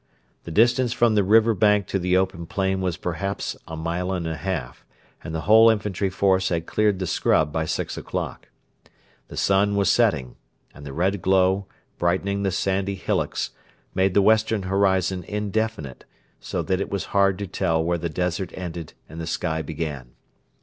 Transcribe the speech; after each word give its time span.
The 0.45 0.51
distance 0.51 0.93
from 0.93 1.13
the 1.13 1.23
river 1.23 1.53
bank 1.53 1.85
to 1.89 1.99
the 1.99 2.17
open 2.17 2.47
plain 2.47 2.81
was 2.81 2.97
perhaps 2.97 3.55
a 3.67 3.77
mile 3.77 4.11
and 4.11 4.25
a 4.27 4.35
half, 4.35 4.83
and 5.23 5.35
the 5.35 5.41
whole 5.41 5.69
infantry 5.69 6.09
force 6.09 6.49
had 6.49 6.65
cleared 6.65 6.97
the 6.97 7.05
scrub 7.05 7.51
by 7.53 7.65
six 7.65 7.99
o'clock. 7.99 8.49
The 9.27 9.37
sun 9.37 9.75
was 9.75 9.91
setting, 9.91 10.37
and 10.73 10.87
the 10.87 10.91
red 10.91 11.21
glow, 11.21 11.67
brightening 11.99 12.41
the 12.41 12.49
sandy 12.49 12.95
hillocks, 12.95 13.51
made 13.93 14.15
the 14.15 14.23
western 14.23 14.63
horizon 14.63 15.23
indefinite, 15.23 16.05
so 16.39 16.63
that 16.63 16.81
it 16.81 16.89
was 16.89 17.05
hard 17.13 17.37
to 17.37 17.45
tell 17.45 17.83
where 17.83 17.99
the 17.99 18.09
desert 18.09 18.49
ended 18.57 18.93
and 19.07 19.21
the 19.21 19.27
sky 19.27 19.61
began. 19.61 20.13